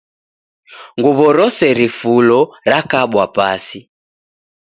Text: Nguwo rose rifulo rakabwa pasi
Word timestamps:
Nguwo 0.97 1.25
rose 1.37 1.65
rifulo 1.79 2.39
rakabwa 2.71 3.23
pasi 3.35 3.79